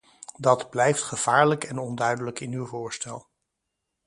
Dat 0.37 0.69
blijft 0.69 1.01
gevaarlijk 1.01 1.63
en 1.63 1.77
onduidelijk 1.79 2.39
in 2.39 2.51
uw 2.51 2.65
voorstel. 2.65 3.27